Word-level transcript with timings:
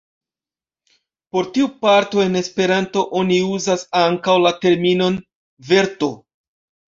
Por 1.35 1.49
tiu 1.57 1.67
parto 1.85 2.23
en 2.23 2.39
Esperanto 2.39 3.03
oni 3.21 3.37
uzas 3.57 3.85
ankaŭ 4.01 4.37
la 4.45 4.53
terminon 4.65 5.19
"verto". 5.73 6.09